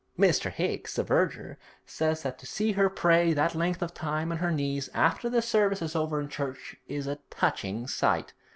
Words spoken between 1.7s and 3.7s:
says that to see her pray that